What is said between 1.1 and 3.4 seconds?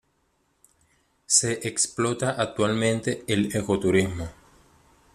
Se explota actualmente